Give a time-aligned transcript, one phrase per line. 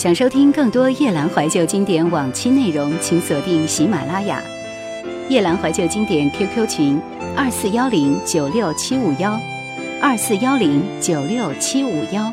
[0.00, 4.42] 想收听更多夜兰怀旧经典往期内容，请锁定喜马拉雅。
[5.28, 6.98] 夜兰怀旧经典 QQ 群：
[7.36, 9.38] 二四幺零九六七五幺，
[10.00, 12.32] 二四幺零九六七五幺。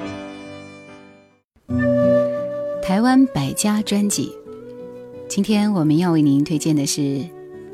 [2.82, 4.32] 台湾百家专辑，
[5.28, 7.20] 今天我们要为您推荐的是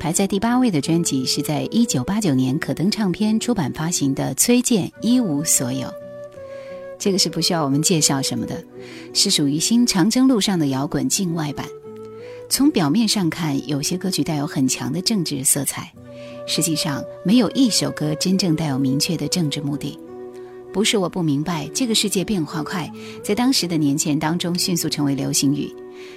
[0.00, 5.86] 排在第八位的专辑，是在一九八九年可登唱片出版发行的崔健《一无所有》。
[6.98, 8.62] 这个是不需要我们介绍什么的，
[9.12, 11.66] 是属于新长征路上的摇滚境外版。
[12.48, 15.92] 从表面上看，有些歌曲带有很强的政治色彩，
[16.46, 19.98] 实际上没有一首歌真正带有明确的政治目的。
[20.72, 22.90] 不是我不明白，这个世界变化快，
[23.22, 25.72] 在当时的年轻人当中迅速成为流行语。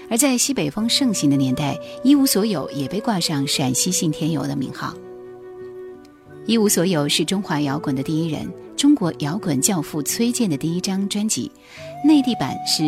[0.09, 4.93] 而在西北风盛行的年代，一无所有也被挂上陕西信天游的名号。
[6.47, 8.49] 一无所有是中华摇滚的第一人。
[8.77, 11.51] 中国摇滚教父崔健的第一张专辑，
[12.05, 12.83] 内地版是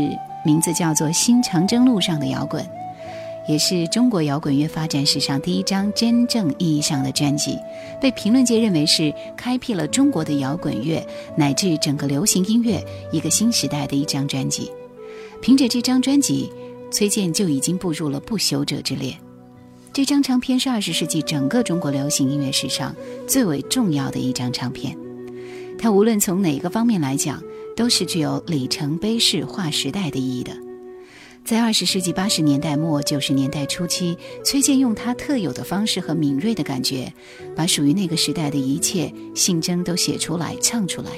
[0.46, 2.64] 名字叫做《新长征路上的摇滚》，
[3.50, 7.58] 也是中国摇滚乐发展史上第一张真正意义上的专辑，
[8.00, 14.72] 被评论界认为是开辟了中国的摇滚乐乃至整个流行音乐一个新时代的一张专辑。
[15.42, 16.50] 凭着这张专辑，
[16.92, 19.14] 崔健就已经步入了不朽者之列。
[19.92, 22.96] 这张唱片是二十世纪整个中国流行音乐史上
[23.28, 24.96] 最为重要的一张唱片。
[25.78, 27.42] 它无论从哪个方面来讲，
[27.76, 30.52] 都是具有里程碑式划时代的意义的。
[31.44, 37.12] 在二十世纪八十年代末九十年代初期，崔健用他特有的方式和敏锐的感觉，
[37.56, 41.10] 把属于那个时代的一切性征都写出来、唱出来。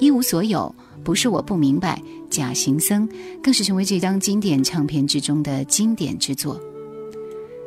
[0.00, 3.08] 一无所有，不是我不明白，假行僧
[3.42, 6.60] 更是成为这张经典唱片之中的经典之作。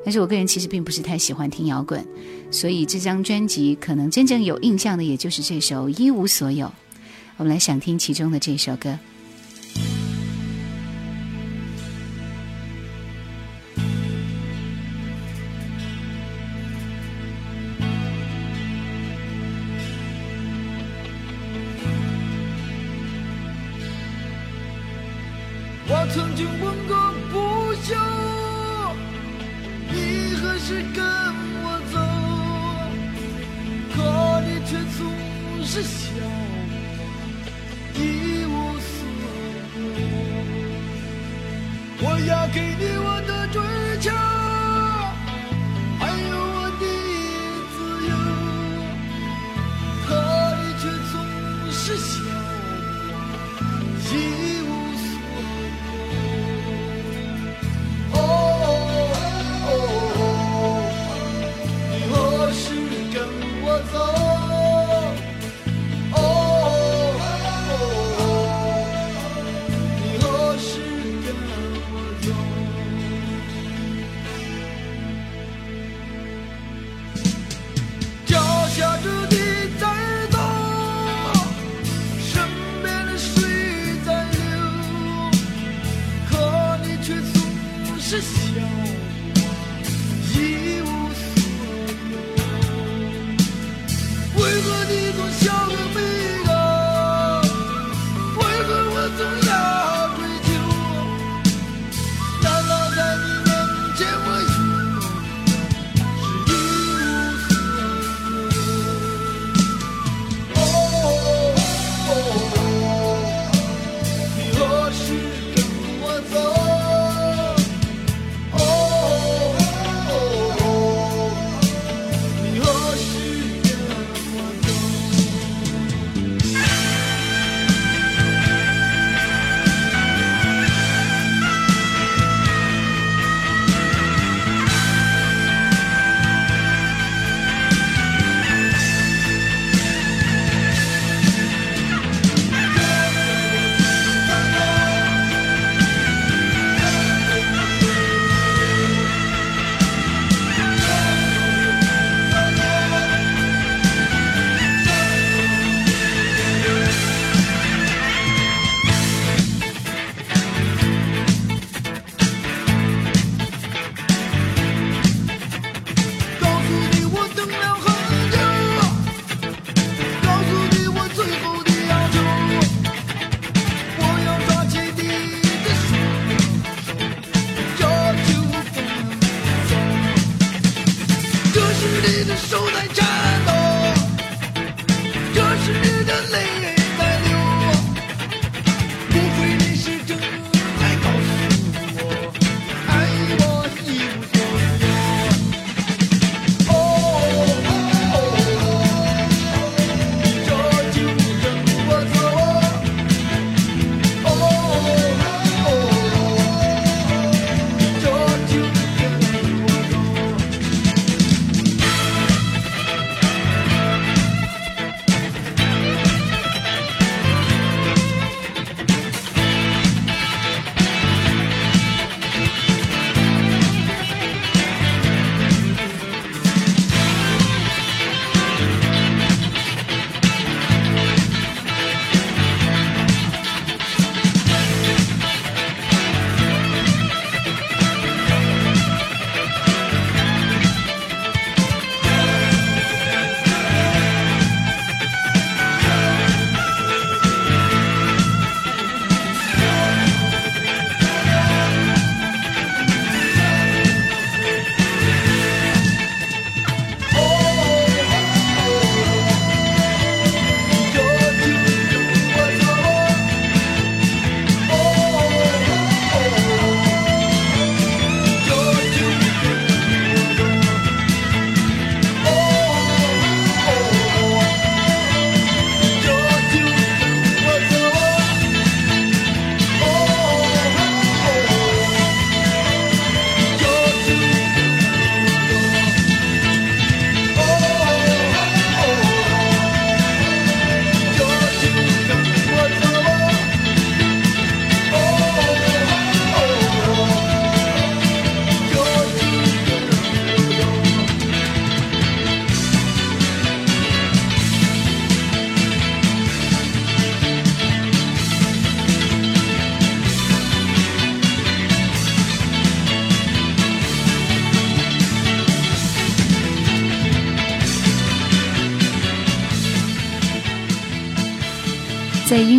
[0.07, 2.01] 但是我个人其实并不是太喜欢听摇滚，
[2.49, 6.65] 所以这张专辑可能真正有印象的，也就是这首《一无所有》。
[7.35, 8.97] 我们来想听其中的这首歌。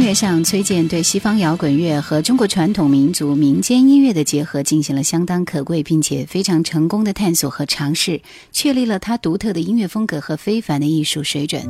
[0.09, 11.63] 在上，崔健对西方摇滚乐和中国传统民族民间音乐的结合进行了相当可贵并且非常成功的探索和尝试，确立了他独特的音乐风格和非凡的艺术水准。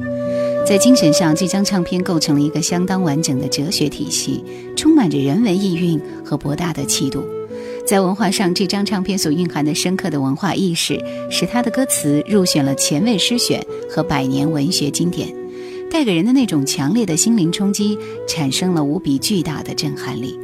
[0.64, 4.44] 在精神上，这张唱片构成了一个相当完整的哲学体系，
[4.76, 7.25] 充满着人文意蕴和博大的气度。
[7.84, 10.96] 在文化上，这张唱片所蕴含的深刻的文化意识，
[11.29, 13.61] 使他的歌词入选了前卫诗选
[13.91, 15.34] 和百年文学经典。
[15.90, 17.99] 带给人的那种强烈的心灵冲击，
[18.29, 20.38] 产生了无比巨大的震撼力。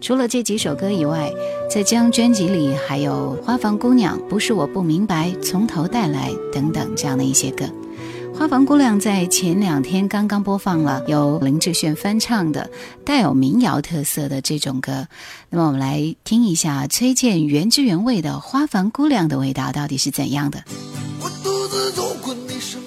[0.00, 1.32] 除了这几首歌以外，
[1.70, 7.64] 在这张专辑里还有《花房姑娘》《不是我不明白》《从头带来》等等这样的一些歌。
[8.38, 12.70] 《花房姑娘》在前两天刚刚播放了由林志炫翻唱的
[13.02, 15.08] 带有民谣特色的这种歌。
[15.48, 20.62] 那么我们来听一下崔健原汁原味的《花房姑娘》的味道到底是怎样的。
[21.20, 22.78] 我独自走过你身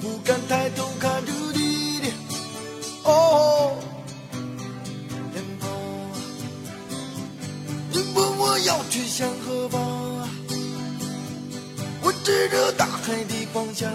[0.00, 2.08] 不敢抬头看着你的
[3.04, 3.76] 哦
[5.32, 5.70] 脸庞，
[7.90, 9.80] 你问我要去向何方，
[12.02, 13.90] 我指着大海的方向。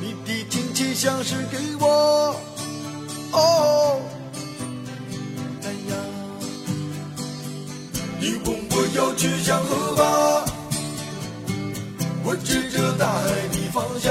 [0.00, 2.36] 你的亲切像是给我
[3.32, 4.00] 哦。
[5.62, 5.96] 太阳。
[8.20, 10.44] 你问我要去向何方，
[12.24, 14.10] 我指着大海的方向。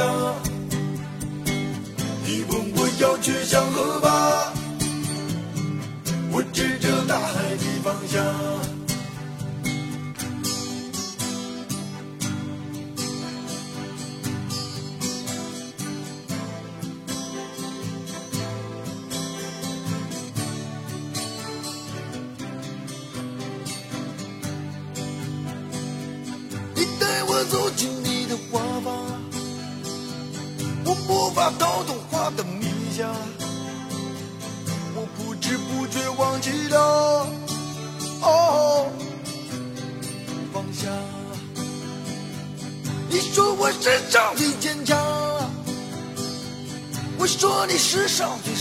[2.24, 4.15] 你问我要去向何方，
[48.08, 48.55] 说你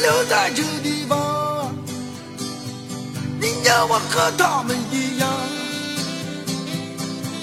[0.00, 1.74] 留在这地方，
[3.40, 5.28] 你要我和他们一样。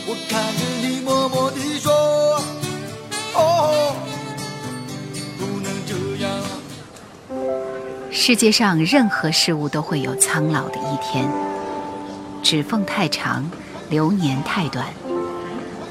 [0.08, 2.42] 我看着你默默地说
[3.36, 3.96] ：“哦，
[5.38, 6.32] 不能这样。”
[8.12, 11.30] 世界上任何事物都会有苍老的一天，
[12.42, 13.50] 指缝太长，
[13.90, 14.88] 流年太短，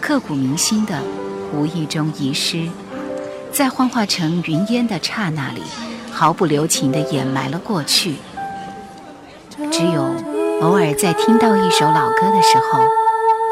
[0.00, 1.00] 刻骨铭心的
[1.52, 2.68] 无意中遗失，
[3.52, 5.62] 在幻化成云烟的刹那里，
[6.18, 8.16] 毫不留情地掩埋了过去。
[9.70, 10.02] 只有
[10.62, 12.80] 偶尔在听到一首老歌的时候，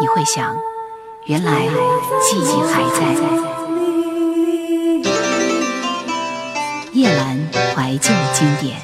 [0.01, 0.57] 你会想，
[1.27, 1.69] 原来
[2.21, 3.01] 记忆还在。
[6.93, 7.39] 叶兰
[7.73, 8.77] 怀旧经典。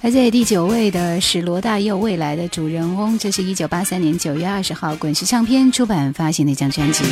[0.00, 7.02] 排在第九位的是罗大佑《未来的主人翁》，这是一九八三年九月二十号滚石唱片出版发行的一张专辑。《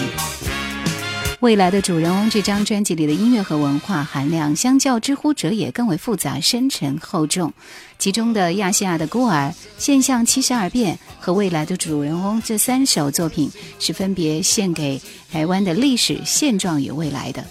[1.40, 7.50] 未来的主人翁》这张专辑里的音乐和文化含量，相较《知乎者也》更为复杂、深沉、厚重。
[7.99, 15.00] 其中的《亚细亚的孤儿》《现象七十二变》和《未来的主人翁》这三首作品，是分别献给
[15.32, 17.42] 台湾的历史现状与未来的。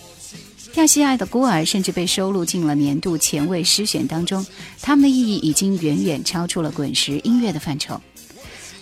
[0.75, 4.45] 亚细亚的孤儿甚至被收录进了年度前卫诗选当中，
[4.83, 7.99] 他们的意义已经远远超出了滚石音乐的范畴。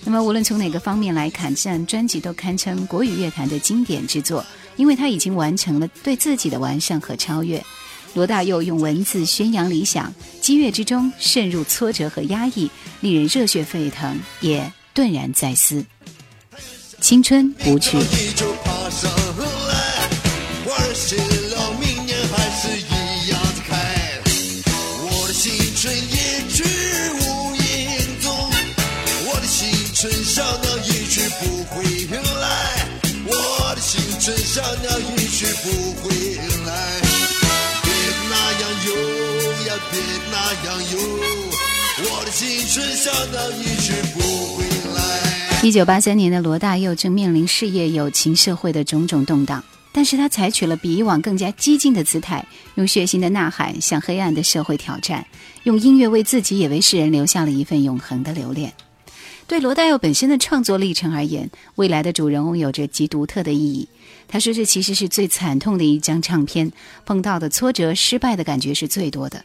[0.03, 4.45] 那么，无论从哪个方面来看，这张专辑都堪称国语乐坛的经典之作，
[4.77, 7.61] 因为他已经完成了对自己的完善和超越。
[8.13, 15.85] 罗大佑用文字宣扬理想，激越之中渗入挫折和压抑，令人热血沸腾，也顿然在思。
[17.01, 17.97] 青春不去。
[30.23, 32.26] 小鸟一去不回头
[34.27, 34.33] 来，
[37.81, 37.91] 别
[38.29, 38.91] 那样游
[39.65, 39.95] 呀，别
[40.29, 40.99] 那样游，
[42.03, 44.19] 我的青春小鸟一去不
[44.57, 44.99] 回来。
[45.63, 55.25] 一九八三年的罗大佑正面临事业、友情、社会的种种动荡，但是他采取了比以往更加激进的姿态，用血腥的呐喊向黑暗的社会挑战，
[55.63, 58.73] 用音乐为自己也为世人留下了一份永恒的留恋。
[59.47, 63.87] 对罗大佑本身的创作历程而言，未来的主人翁有着极独特的意义。
[64.27, 66.71] 他说：“这其实是最惨痛的一张唱片，
[67.05, 69.43] 碰到的挫折、失败的感觉是最多的。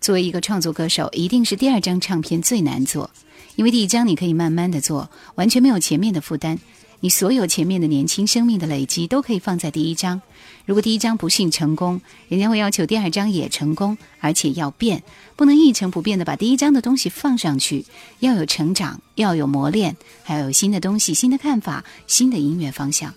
[0.00, 3.10] 作为一个创作歌手，一定是第二张唱片最难做，
[3.56, 6.58] 因为第一张你可以慢慢的做，完全没有前面的负担，
[7.00, 10.22] 你所有前面的年轻生命的累积都可以放在第一张。
[10.64, 15.02] 如果第一张不幸成功，人家会要求第二张也成功，而且要变，
[15.34, 17.84] 不能一成不变的把第一张的东西放上去，
[18.20, 23.12] 要有成长，要有磨练，还要有新的东西、新的看法、新的音乐方向。”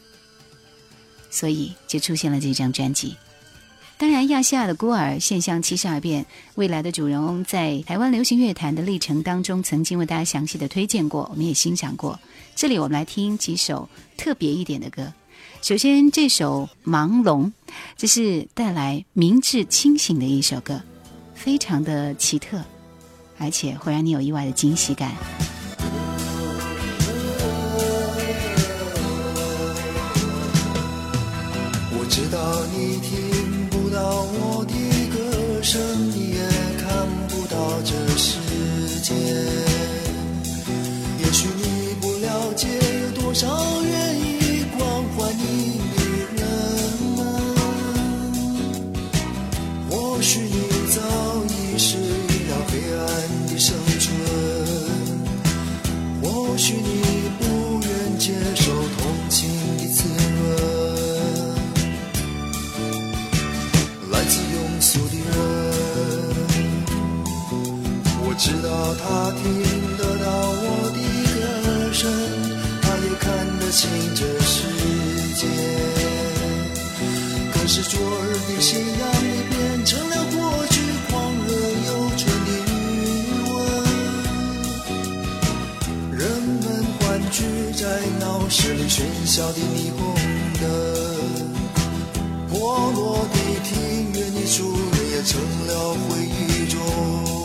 [1.33, 3.15] 所以就出现了这张专辑。
[3.97, 6.25] 当然，亚细亚的孤儿现象七十二变，
[6.55, 12.19] 未来的主人翁在台湾流行乐坛的历程当中，曾经为大家详细的推荐过，我们也欣赏过。
[12.55, 15.11] 这里我们来听几首特别一点的歌。
[15.61, 17.45] 首先，这首《盲龙》，
[17.97, 20.81] 这是带来明智清醒的一首歌，
[21.33, 22.61] 非常的奇特，
[23.39, 25.15] 而且会让你有意外的惊喜感。
[32.13, 34.73] 直到你听不到我的
[35.09, 36.41] 歌声，你也
[36.77, 38.37] 看不到这世
[39.01, 39.15] 界。
[41.17, 42.67] 也许你不了解
[43.01, 43.47] 有多少
[68.95, 69.41] 他听
[69.97, 70.25] 得到
[70.61, 70.97] 我的
[71.33, 71.37] 歌
[71.93, 72.01] 声，
[72.81, 73.25] 他也看
[73.59, 73.81] 得清
[74.15, 74.55] 这世
[75.35, 75.41] 界。
[77.53, 80.35] 可是昨日的夕阳已变成了过
[80.67, 80.75] 去
[81.09, 81.11] 狂
[81.47, 81.49] 热
[81.87, 82.71] 又纯的余
[83.49, 83.51] 温。
[86.11, 86.21] 人
[86.63, 86.63] 们
[86.99, 87.37] 欢聚
[87.73, 87.81] 在
[88.19, 89.99] 闹市里喧嚣的霓虹
[90.61, 90.63] 灯，
[92.49, 92.53] 破
[92.93, 93.71] 落的庭
[94.13, 95.31] 院的树叶也成
[95.67, 97.42] 了回忆中。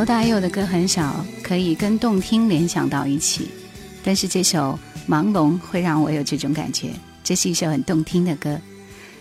[0.00, 3.50] 罗大佑的歌很少可以跟动听联想到一起，
[4.02, 4.78] 但是这首
[5.12, 6.88] 《盲龙》会让我有这种感觉。
[7.22, 8.58] 这是一首很动听的歌。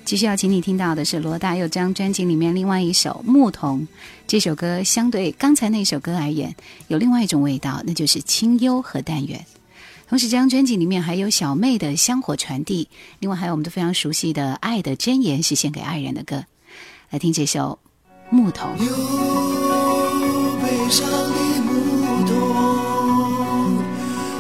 [0.06, 3.82] 继续要请你听到的是罗大佑这张专辑里面另外一首《牧童》。
[4.26, 6.56] 这首歌相对刚才那首歌而言，
[6.88, 9.46] 有另外一种味道，那就是清幽和淡远。
[10.08, 12.86] 同时，这张专辑里面还有小妹的《香火传递》，
[13.20, 16.46] 另外还有我们都非常熟悉的《爱的箴言》，是献给爱人的歌。
[17.10, 17.78] 来听这首
[18.34, 18.70] 《牧童》。
[20.90, 22.34] 悲伤的牧童，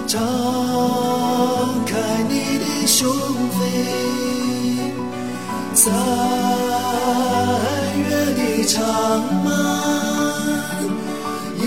[0.08, 0.18] 张
[1.86, 1.94] 开
[2.28, 3.08] 你的胸
[3.54, 3.62] 扉，
[5.76, 5.94] 三
[8.00, 8.82] 月的长
[9.44, 9.48] 满，
[11.60, 11.62] 掩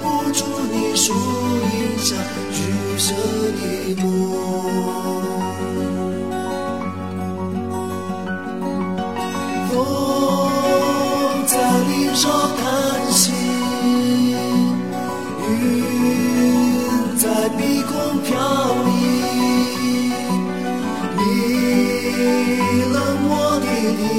[0.00, 2.16] 不住你树荫下
[2.50, 3.12] 橘色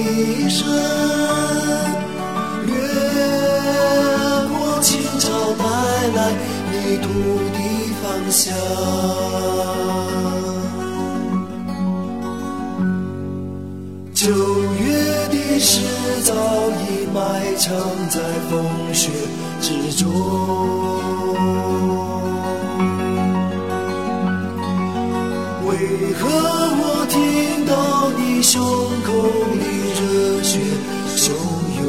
[0.03, 0.67] 的低声，
[2.65, 2.71] 掠
[4.49, 5.63] 过清潮，带
[6.13, 6.31] 来
[6.71, 7.07] 泥土
[7.53, 7.57] 的
[8.01, 8.53] 芳香。
[14.13, 14.27] 九
[14.75, 15.71] 月的诗
[16.23, 16.33] 早
[16.69, 17.73] 已埋藏
[18.09, 18.53] 在风
[18.93, 19.09] 雪
[19.61, 20.01] 之中。
[25.65, 25.71] 为
[26.13, 26.21] 何
[26.79, 27.71] 我听到
[28.17, 28.61] 你胸
[29.03, 29.11] 口
[29.59, 29.82] 里
[30.43, 30.60] 热血
[31.15, 31.32] 汹
[31.79, 31.88] 涌？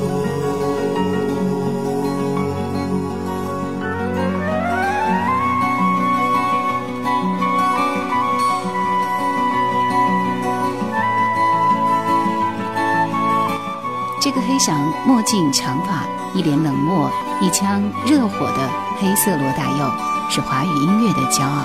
[14.21, 14.73] 这个黑嗓、
[15.05, 19.90] 墨镜、长发、一脸冷漠、一腔热火的黑色罗大佑，
[20.31, 21.64] 是华语音乐的骄傲，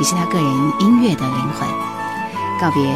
[0.00, 1.68] 也是他个人音乐的灵魂。
[2.60, 2.92] 告别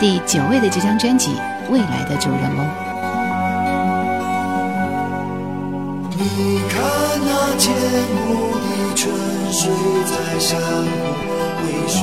[0.00, 1.34] 第九位的这张专辑
[1.70, 2.66] 《未来的主人翁》。
[6.16, 6.80] 你看
[7.24, 7.74] 那千
[8.26, 9.02] 古的泉
[9.52, 9.70] 水
[10.04, 10.62] 在山谷
[11.60, 11.98] 回旋，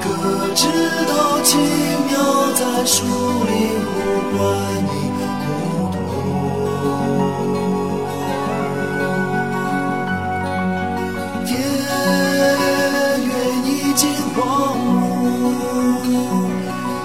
[0.00, 0.04] 可
[0.54, 0.60] 知
[1.08, 1.12] 道
[1.42, 1.56] 奇
[2.08, 2.12] 妙
[2.54, 3.50] 在树林
[3.86, 3.90] 呼
[4.36, 4.38] 唤
[4.84, 4.90] 你
[14.34, 14.40] 荒
[14.78, 15.00] 芜。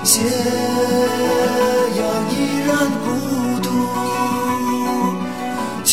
[0.04, 0.22] 斜
[1.98, 2.00] 阳
[2.32, 2.34] 依
[2.66, 2.70] 然
[3.04, 3.06] 孤
[3.62, 3.66] 独，
[5.84, 5.90] 却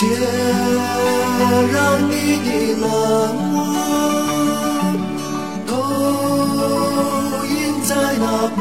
[1.73, 1.75] 让
[2.09, 2.13] 你
[2.45, 2.49] 的
[2.81, 2.85] 冷
[3.51, 3.53] 漠
[5.67, 5.69] 投
[7.47, 8.25] 影在那
[8.57, 8.61] 默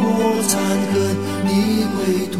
[0.00, 0.02] 默
[0.48, 0.52] 残
[0.90, 0.92] 痕
[1.44, 1.48] 的
[1.96, 2.34] 归途。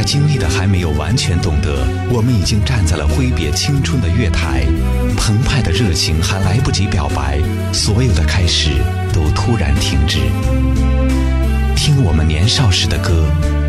[0.00, 4.64] 在经历的还没有完全懂得，我们已经站在了挥别青春的月台，
[5.14, 7.38] 澎湃的热情还来不及表白，
[7.70, 8.70] 所有的开始
[9.12, 10.20] 都突然停止。
[11.76, 13.26] 听我们年少时的歌，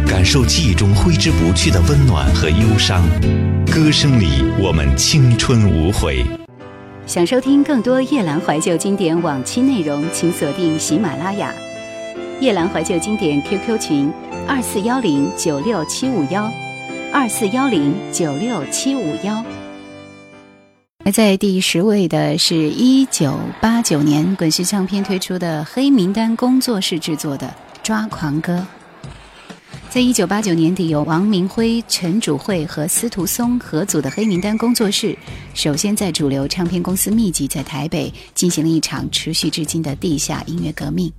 [0.08, 3.04] 感受记忆中挥之不去的温暖和忧伤，
[3.70, 6.26] 歌声里我们青春无悔。
[7.06, 11.54] 想收听更多夜兰怀旧经典往期内容，请锁定喜马拉雅。
[12.40, 14.10] 夜兰怀旧经典 QQ 群：
[14.54, 16.52] 二四幺零九六七五幺，
[17.14, 19.42] 二四幺零九六七五幺。
[21.06, 27.48] 而在第十位的是一九八九年滚石唱片推出的黑名单工作室制作的
[27.82, 28.68] 《抓狂歌》。
[29.90, 35.18] 在一九八九年底，由王明辉、陈主慧和司徒松合组的黑名单工作室，
[35.54, 41.10] 首先在主流唱片公司密集在台北进行了一场持续至今的地下音乐革命。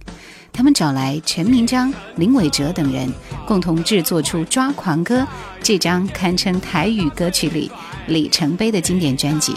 [0.52, 3.10] 他们找来陈明章、林伟哲等人，
[3.46, 5.20] 共同制作出《抓狂歌》
[5.62, 7.70] 这张堪称台语歌曲里
[8.06, 9.56] 里程碑的经典专辑，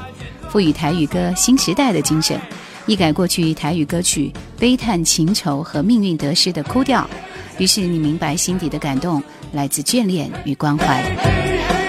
[0.50, 2.40] 赋予台语歌新时代的精神，
[2.86, 7.08] 一改过去台语歌曲悲叹情仇和命运得失的哭调。
[7.58, 11.85] 于是你明白心底的感动来自眷恋与关怀。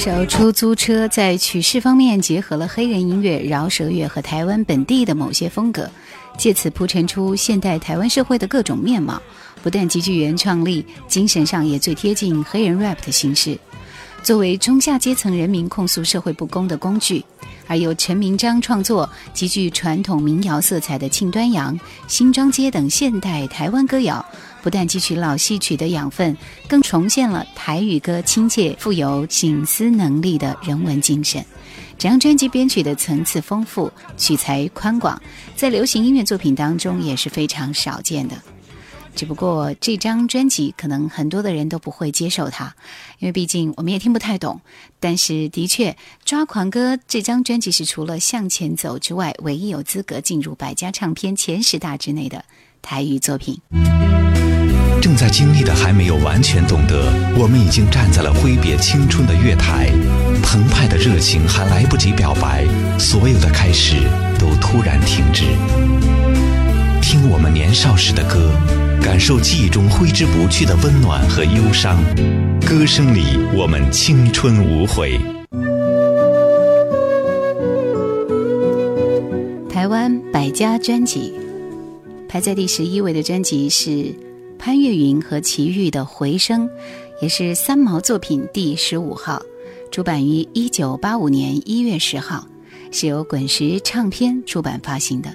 [0.00, 5.90] 首《出租车》在曲式方面结合了黑人音乐、饶舌乐和台湾本地的某些风格，
[6.38, 9.20] 借此铺陈出现代台湾社会的各种面貌。
[9.62, 13.58] 不但极具原创力，精神上也最贴近黑人 rap 的形式。
[14.22, 17.22] 作为中下阶层人民控诉社会不公的工具，
[17.66, 21.74] 而由陈明章创作、极具传统民谣色彩的《庆端阳》
[22.08, 24.24] 《新庄街》等现代台湾歌谣，
[24.62, 26.36] 不但汲取老戏曲的养分，
[26.68, 31.44] 更重现了台语歌亲切、富有醒思能力的人文精神。
[31.98, 35.20] 这张专辑编曲的层次丰富，取材宽广，
[35.54, 38.36] 在流行音乐作品当中也是非常少见的。
[39.14, 42.74] 只不过这张专辑可能很多的人都不会接受它，
[43.18, 44.60] 因为毕竟我们也听不太懂。
[45.00, 45.90] 但是的确，
[46.24, 52.44] 《抓狂歌》这张专辑是除了《向前走》之外，唯一有资格进入百家唱片前十大之内的
[52.80, 53.60] 台语作品。
[55.00, 59.90] 正在经历的还没有完全懂得，我们已经站在了挥别青春的月台，
[60.42, 62.66] 澎湃的热情还来不及表白，
[62.98, 63.96] 所有的开始
[64.38, 65.44] 都突然停止。
[67.00, 68.52] 听我们年少时的歌。
[69.02, 71.98] 感受记忆中挥之不去的温暖和忧伤，
[72.66, 75.18] 歌声里我们青春无悔。
[79.70, 81.32] 台湾百家专辑
[82.28, 84.14] 排在第十一位的专辑是
[84.60, 86.68] 潘越云和齐豫的《回声》，
[87.22, 89.42] 也是三毛作品第十五号，
[89.90, 92.46] 出版于一九八五年一月十号，
[92.92, 95.34] 是由滚石唱片出版发行的。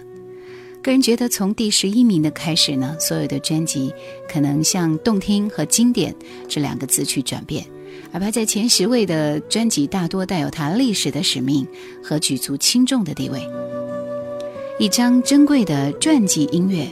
[0.84, 3.92] 个人觉得，从第十一名的开始呢，所有的专辑
[4.32, 6.16] 可能向动听和经典
[6.48, 7.66] 这两个字去转变，
[8.12, 11.66] 而排在前十位的专辑大多带有它历史的使命
[12.04, 13.42] 和举足轻重的地位。
[14.78, 16.88] 一张珍贵的传记音乐，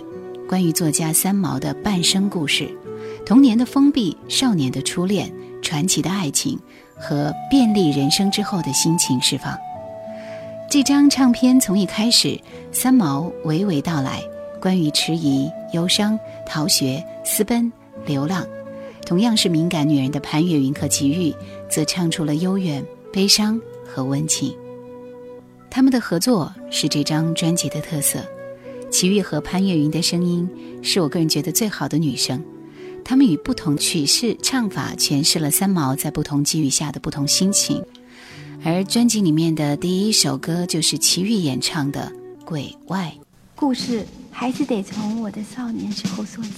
[0.53, 2.69] 关于作家三毛的半生故事，
[3.25, 6.59] 童年的封闭，少年的初恋，传奇的爱情
[6.95, 9.57] 和便利人生之后的心情释放。
[10.69, 12.39] 这张唱片从一开始，
[12.71, 14.21] 三毛娓娓道来
[14.61, 17.73] 关于迟疑、忧伤、逃学、私奔、
[18.05, 18.45] 流浪，
[19.07, 21.33] 同样是敏感女人的潘越云和齐豫，
[21.67, 24.55] 则唱出了幽怨、悲伤和温情。
[25.71, 28.19] 他们的合作是这张专辑的特色。
[28.93, 30.47] 齐豫和潘越云的声音
[30.84, 32.43] 是我个人觉得最好的女声，
[33.03, 37.84] 他们以不同曲式唱法诠释了三毛在不同机遇下的不同心情。
[38.63, 42.13] 而专辑里面的第一首歌就是齐豫演唱的
[42.45, 43.12] 《鬼外》，
[43.56, 46.51] 故事还是得从我的少年时候说起。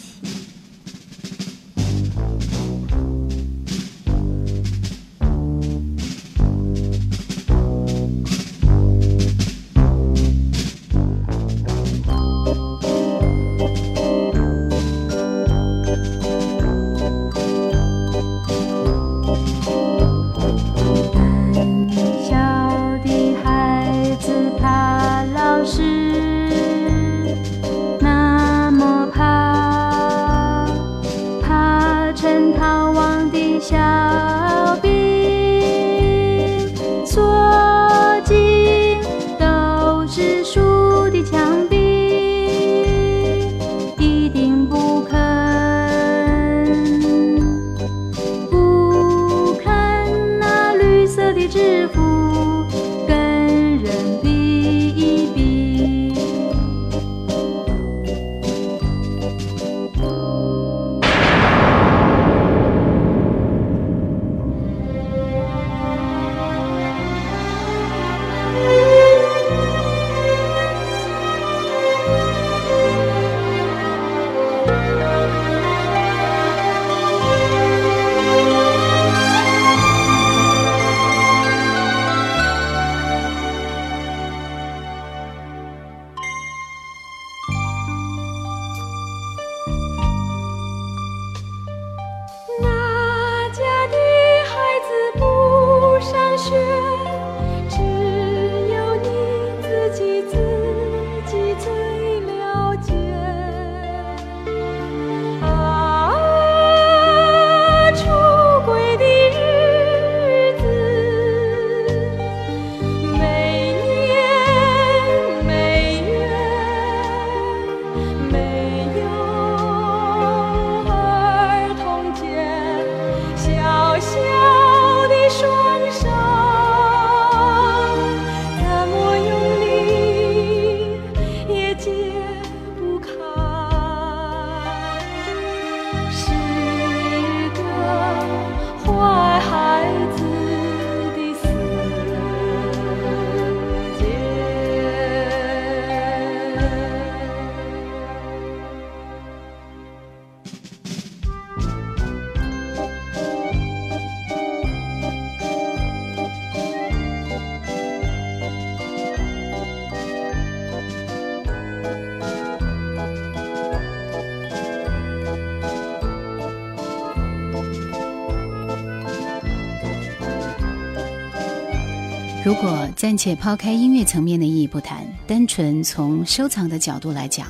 [173.05, 177.47] 暂且抛开音乐层面的意义不谈，单纯从收藏的角度来讲，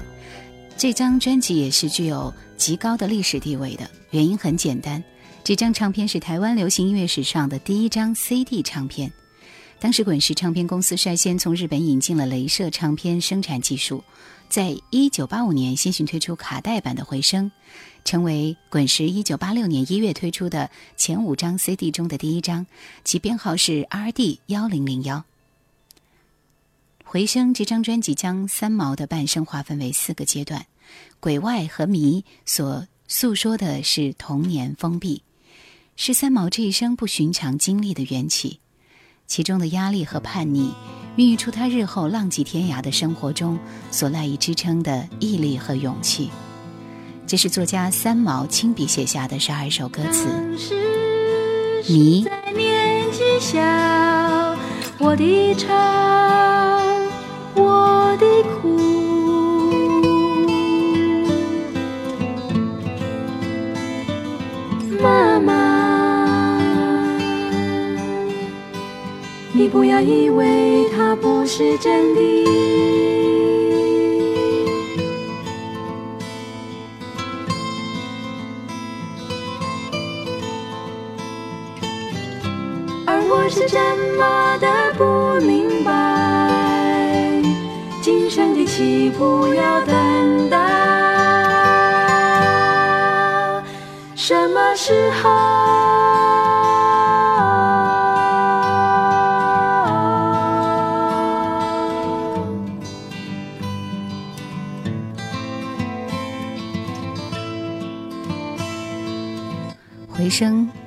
[0.75, 3.89] 这张专辑也是具有极高的历史地位的。
[4.09, 5.01] 原因很简单，
[5.45, 9.09] 这张唱片是台湾流行音乐史上的第一张 CD 唱片。
[9.79, 14.03] 当时滚石唱片公司率先从日本引进了镭射唱片生产技术，
[14.49, 17.45] 在一九八五年先行推出卡带版的《回声》。
[18.03, 22.67] 成为滚石一九八六年一月推出的前五张 CD 中的第一张，
[23.05, 25.23] 其编号是 RD 幺零零幺。
[27.07, 30.65] 回声这张专辑将三毛的半生划分为四个阶段，
[31.19, 35.21] 鬼外和迷所诉说的是童年封闭，
[35.95, 38.59] 是三毛这一生不寻常经历的缘起，
[39.27, 40.73] 其中的压力和叛逆，
[41.15, 43.57] 孕育出他日后浪迹天涯的生活中
[43.91, 46.31] 所赖以支撑的毅力和勇气。
[47.27, 50.27] 这是作家三毛亲笔写下的十二首歌词。
[51.87, 53.61] 你在年纪小，
[54.97, 55.67] 我的愁，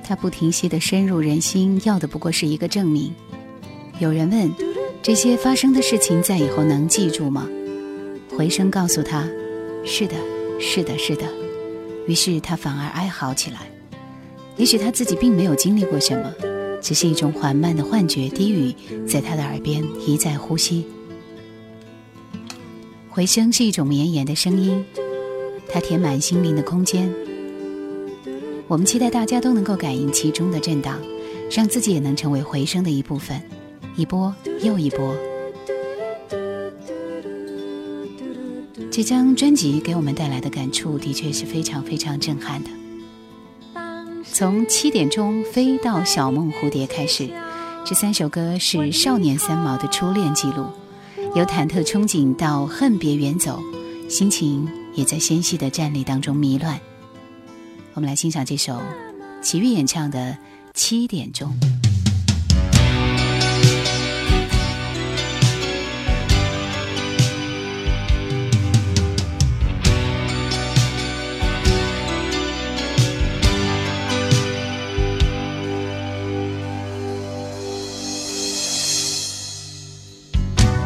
[0.08, 3.14] 他不停息的深入人心，要的不过是一个证明。
[3.98, 4.50] 有人问：
[5.02, 7.46] 这些发生的事情在以后能记住吗？
[8.34, 9.28] 回声告诉他：
[9.84, 10.14] 是的，
[10.58, 11.26] 是的，是的。
[12.06, 13.70] 于是他反而哀嚎起来。
[14.56, 16.32] 也许他自己并没有经历过什么，
[16.80, 18.74] 只是一种缓慢的幻觉低语
[19.06, 20.86] 在他的耳边一再呼吸。
[23.10, 24.82] 回声是一种绵延的声音，
[25.70, 27.12] 它填满心灵的空间。
[28.68, 31.00] 我们期待大家都能够感应其中的震荡，
[31.50, 33.40] 让自己也能成为回声的一部分，
[33.96, 35.16] 一波又一波。
[38.90, 42.68] 这张专辑给我们带来的感触的确是非常非常震撼的。
[44.22, 47.30] 从七点钟飞到小梦蝴蝶开始，
[47.86, 50.66] 这三首歌是少年三毛的初恋记录，
[51.34, 53.58] 由忐忑憧憬到恨别远走，
[54.10, 56.78] 心情也在纤细的站立当中迷乱。
[57.98, 58.80] 我们来欣赏这首
[59.42, 60.20] 齐豫演唱的
[60.72, 61.50] 《七点钟》。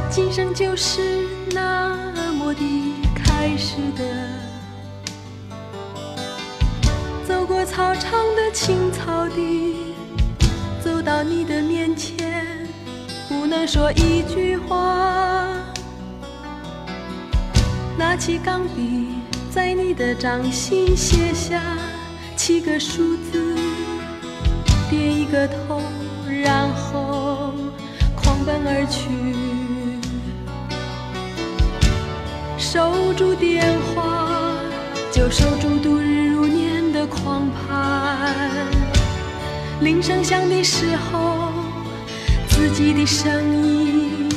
[0.09, 2.61] 今生就是那么的
[3.15, 4.22] 开始的，
[7.73, 9.95] 走过操场的青草地，
[10.85, 12.69] 走到你的面前，
[13.29, 15.47] 不能说一句话。
[17.97, 19.09] 拿起钢笔，
[19.51, 21.63] 在你的掌心写下
[22.37, 23.57] 七个数字，
[24.91, 25.81] 点一个头，
[26.29, 27.55] 然后
[28.15, 29.09] 狂奔而去。
[32.59, 34.53] 守住电话，
[35.11, 36.12] 就守住度日
[39.83, 41.53] 铃声响的时候，
[42.49, 44.29] 自己的声音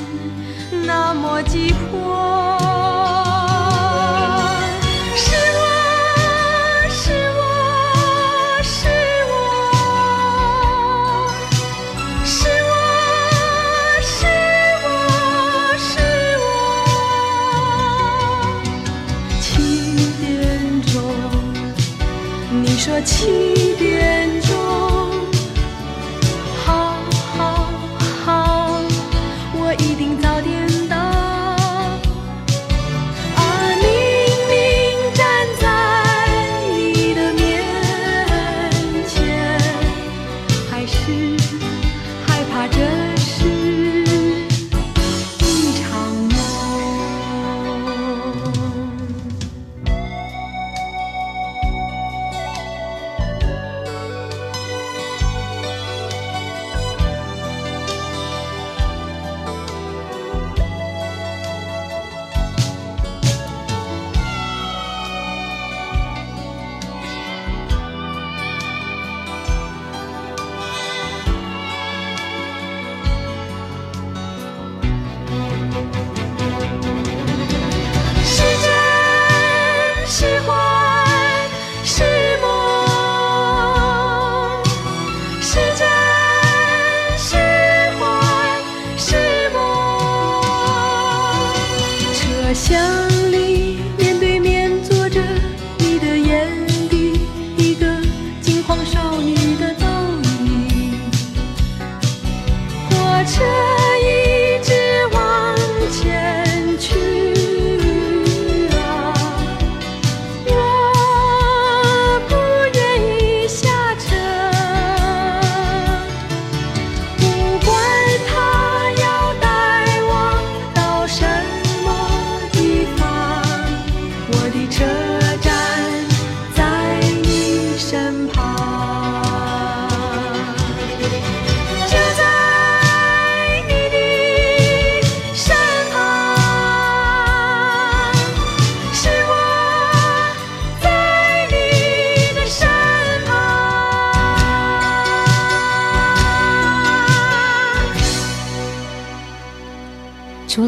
[0.85, 2.57] 那么急迫。
[5.15, 5.61] 是我
[6.89, 7.43] 是我
[8.63, 8.89] 是
[9.29, 9.31] 我
[12.25, 12.35] 是
[12.71, 12.73] 我
[14.01, 14.25] 是
[14.83, 14.87] 我
[15.77, 15.93] 是
[16.41, 16.43] 我。
[19.39, 19.45] 七
[20.19, 20.25] 点
[20.91, 20.93] 钟，
[22.63, 23.44] 你说七。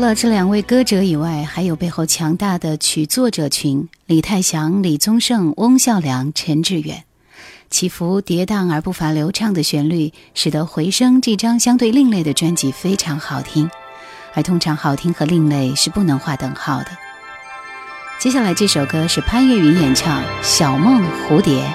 [0.08, 7.04] 了这两位歌者以外，还有背后强大的曲作者群：李泰祥、李宗盛、翁孝良、陈志远。
[7.70, 13.70] 起伏跌宕而不乏流畅的旋律，使得《回声》这张相对另类的专辑非常好听。
[14.34, 16.92] 而通常好听和另类是不能划等号的。
[18.18, 21.66] 接下来这首歌是潘越云演唱《小梦蝴蝶》。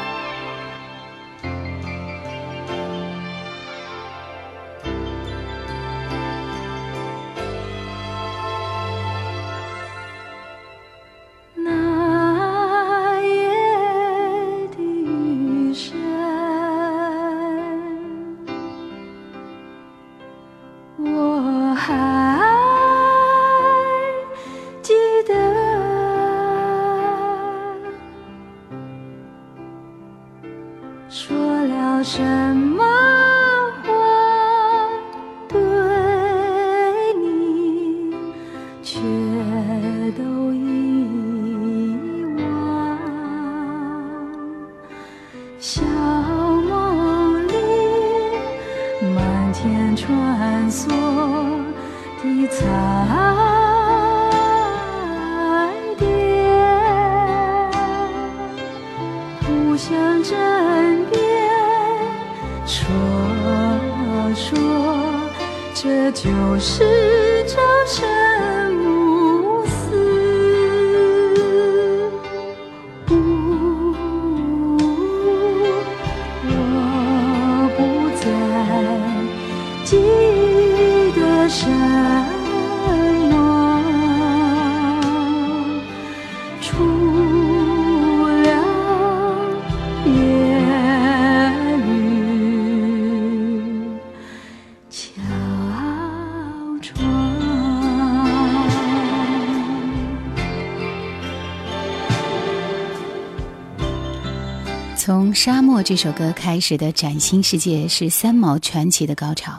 [105.72, 109.58] 从《沙漠》这首歌开始的崭新世界是三毛传奇的高潮，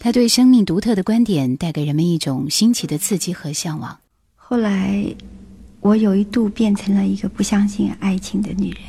[0.00, 3.98] 他对生命独特的观点带给人们一种新奇的刺激和向往。
[4.36, 5.04] 后来，
[5.80, 8.80] 我有一度变成了一个不相信爱情的女人。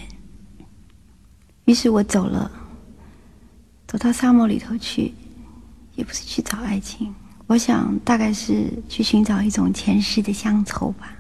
[1.65, 2.49] 于是我走了，
[3.85, 5.13] 走到沙漠里头去，
[5.95, 7.13] 也不是去找爱情，
[7.47, 11.17] 我想大概是去寻找一种前世的乡愁吧。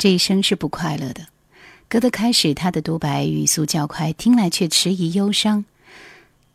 [0.00, 1.26] 这一生是不快乐的。
[1.86, 5.66] 歌的开始，他的独白语速较快，听来却迟疑忧伤。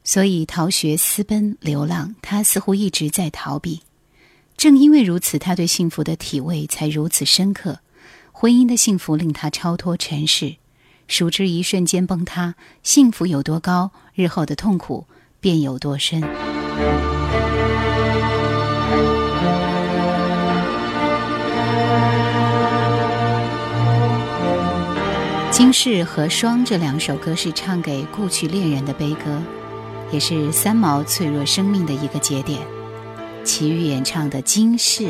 [0.04, 3.84] 所以逃学、私奔、流浪，他似乎一直在逃避。
[4.58, 7.82] 正因为如此，他对幸福的体味才如此深刻。
[8.32, 10.56] 婚姻的幸福令他超脱尘世，
[11.08, 15.06] 殊知一瞬间崩塌，幸福有多高，日后的痛苦
[15.39, 16.20] 便有多深。
[25.58, 29.41] 《今世》和《霜》这两首歌是唱给故去恋人的悲歌，
[30.12, 32.60] 也是三毛脆弱生命的一个节点。
[33.45, 35.03] 齐豫演唱的《今世》，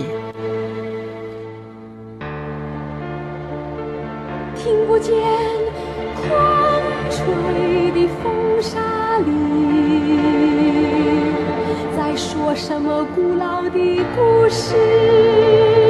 [4.55, 5.15] 听不见
[6.13, 6.79] 狂
[7.09, 9.31] 吹的风沙里，
[11.97, 15.84] 在说什么古老的故事。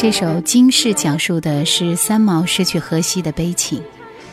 [0.00, 3.82] 这首《今世》讲述的是三毛失去荷西的悲情。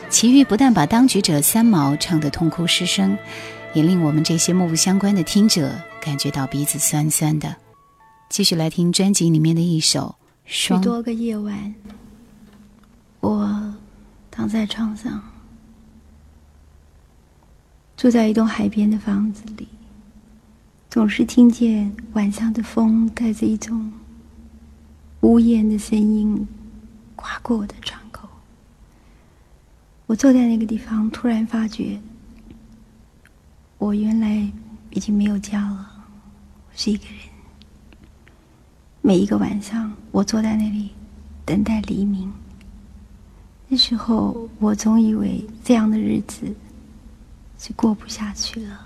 [0.08, 3.18] 齐豫不但把当局者三毛唱得痛哭失声，
[3.74, 7.56] 也令我们这些目不相关的听者感觉到鼻子酸酸的。
[8.28, 10.00] 继续来听专辑里面的一首
[10.44, 11.74] 《》。许多个夜晚，
[13.18, 13.74] 我
[14.30, 15.20] 躺在床上，
[17.96, 19.66] 住在一栋海边的房子里，
[20.88, 23.90] 总是听见晚上的风带着一种
[25.26, 26.46] 呜咽的声音
[27.16, 28.28] 刮过我的窗口。
[30.06, 32.00] 我坐在那个地方，突然发觉，
[33.76, 34.48] 我原来
[34.90, 35.90] 已经没有家了，
[36.76, 37.16] 是一个人。
[39.02, 40.90] 每一个晚上，我坐在那里
[41.44, 42.32] 等待黎明。
[43.66, 46.54] 那时候，我总以为这样的日子
[47.58, 48.85] 是过不下去了。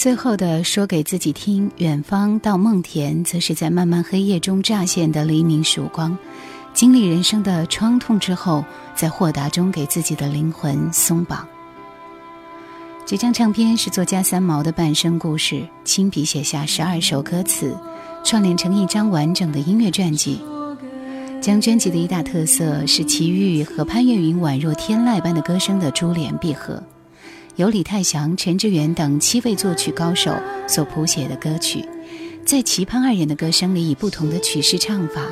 [0.00, 6.16] 最后的说给自己听，远方到梦田，则是在漫漫黑夜中乍现的黎明曙光。
[6.72, 11.46] 经历人生的创痛之后，在豁达中给自己的灵魂松绑。
[13.04, 17.76] 这张唱片是作家三毛的半生故事，亲笔写下十二首歌词，
[18.24, 20.40] 串联成一张完整的音乐传记。
[21.42, 26.82] 将专辑的一大特色是齐豫和潘越云宛若天籁般的歌声的珠联璧合。
[27.56, 30.34] 由李泰祥、陈志远等七位作曲高手
[30.66, 31.84] 所谱写的歌曲，
[32.44, 35.22] 在齐潘二人的歌声里，以不同的曲式唱法，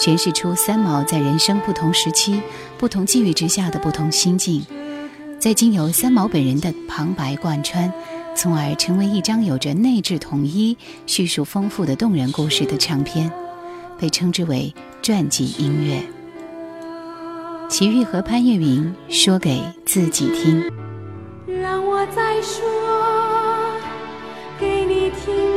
[0.00, 2.40] 诠释出三毛在人生不同时期、
[2.78, 4.64] 不同际遇之下的不同心境。
[5.38, 7.92] 再经由三毛本人的旁白贯穿，
[8.34, 13.30] 从而成为一张有着内置统一、叙述丰富的动人故事的唱片，
[13.98, 16.02] 被称之为传记音乐。
[17.68, 20.64] 齐豫和潘越云说给自己听。
[22.14, 22.64] 再说
[24.58, 25.55] 给你听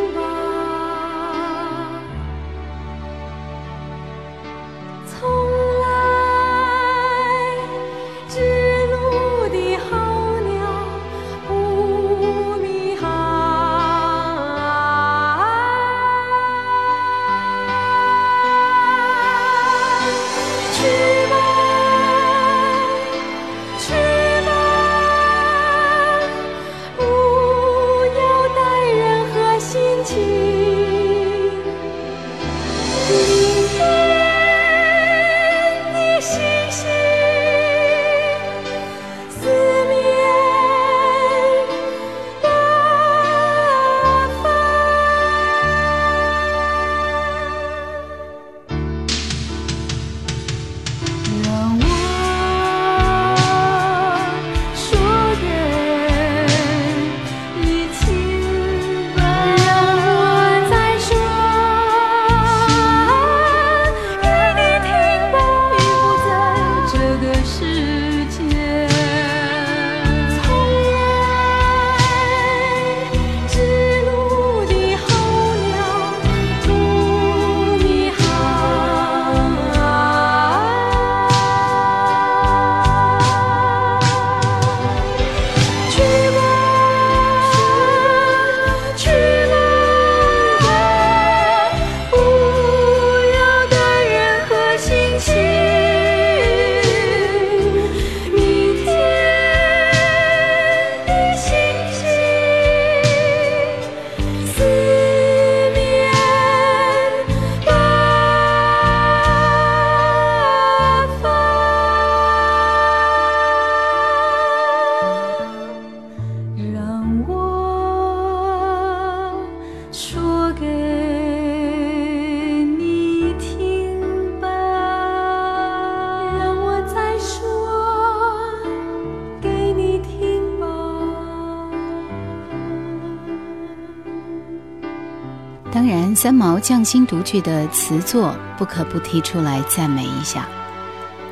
[136.22, 140.49] 三毛匠心独具的词作不可不提出来赞美一下，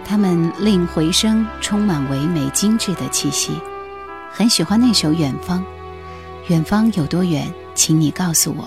[0.05, 3.51] 他们令回声充满唯美精致的气息，
[4.31, 5.59] 很喜欢那首《远方》，
[6.47, 8.65] 远方有多远，请你告诉我。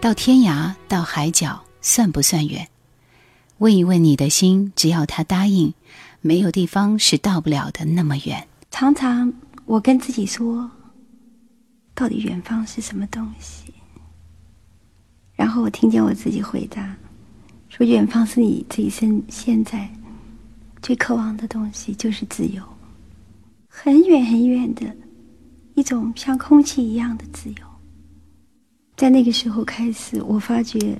[0.00, 2.66] 到天涯，到海角，算不算远？
[3.58, 5.74] 问一问你的心，只要他答应，
[6.22, 8.48] 没有地方是到不了的那么远。
[8.70, 9.30] 常常
[9.66, 10.70] 我跟自己说，
[11.94, 13.71] 到底远方是什么东西？
[15.42, 16.96] 然后我听见我自己回答，
[17.68, 19.90] 说远方是你这一生现在
[20.80, 22.62] 最渴望的东西，就是自由。
[23.66, 24.86] 很远很远的
[25.74, 27.56] 一种像空气一样的自由。
[28.96, 30.96] 在那个时候开始，我发觉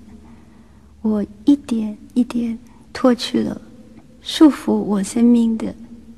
[1.03, 2.59] 我一点一点
[2.93, 3.63] 脱去了
[4.23, 5.73] 束缚我生命的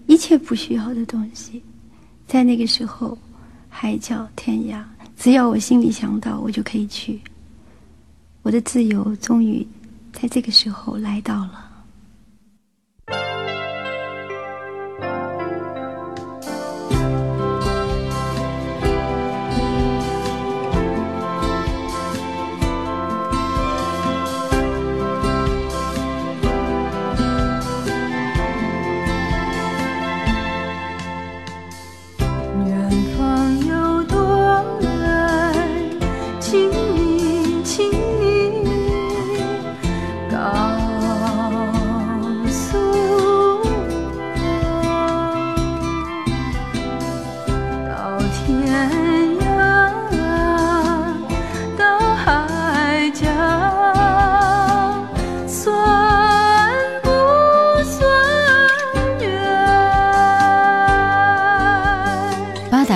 [0.06, 1.62] 一切不需要的东西。
[2.26, 3.18] 在那个时候，
[3.68, 4.82] 海角天涯，
[5.14, 7.20] 只要我心里想到，我就可以去。
[8.44, 9.66] 我的自由终于
[10.12, 11.73] 在这个时候来到了。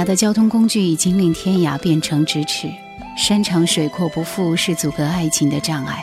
[0.08, 2.66] 的交通工具已经令天涯变成咫尺，
[3.14, 6.02] 山长水阔不复是阻隔爱情的障碍，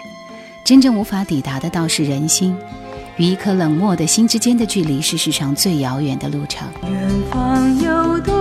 [0.64, 2.56] 真正无法抵达的倒是人心。
[3.18, 6.68] 与一颗冷漠的心之间的距离，是世上最遥远的路程。
[6.84, 8.35] 远方有多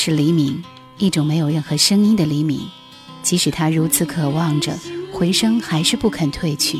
[0.00, 0.62] 是黎明，
[0.96, 2.60] 一种没有任何声音的黎明。
[3.20, 4.78] 即使他如此渴望着
[5.10, 6.78] 回声，还是不肯褪去。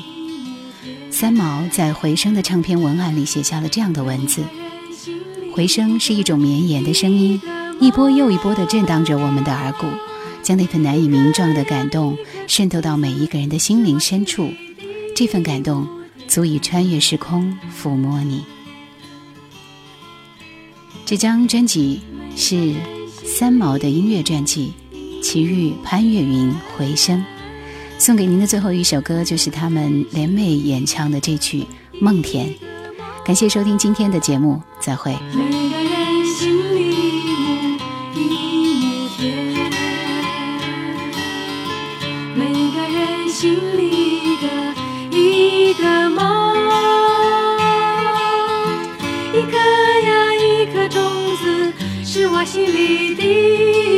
[1.11, 4.45] 三毛在《回声》的唱片文案里写下了这样的文字
[5.53, 7.43] ：“回声是一种绵延的声音，
[7.81, 9.87] 一波又一波地震荡着我们的耳骨，
[10.41, 12.17] 将那份难以名状的感动
[12.47, 14.49] 渗透到每一个人的心灵深处。
[15.17, 15.89] 这份感动
[16.29, 18.45] 足以穿越时空，抚摸你。”
[21.05, 22.01] 这张专辑
[22.37, 22.75] 是
[23.29, 24.73] 三毛的音乐传记
[25.23, 27.19] 《奇遇潘越云回声》，
[28.03, 31.61] 送给您的最后一首歌就是他们联袂演唱的这曲
[32.01, 32.47] 《梦田》。
[33.27, 35.15] 感谢收听今天的节目，再会。
[52.45, 53.98] 是我